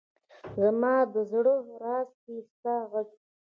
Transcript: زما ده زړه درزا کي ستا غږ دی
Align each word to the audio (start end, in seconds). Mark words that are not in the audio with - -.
زما 0.61 0.95
ده 1.11 1.21
زړه 1.31 1.55
درزا 1.67 1.97
کي 2.19 2.35
ستا 2.49 2.75
غږ 2.91 3.07
دی 3.19 3.29